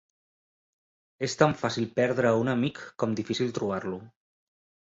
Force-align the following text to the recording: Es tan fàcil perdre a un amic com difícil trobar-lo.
Es 1.27 1.35
tan 1.41 1.53
fàcil 1.59 1.87
perdre 1.99 2.31
a 2.31 2.39
un 2.47 2.49
amic 2.57 2.81
com 3.05 3.15
difícil 3.23 3.55
trobar-lo. 3.59 4.01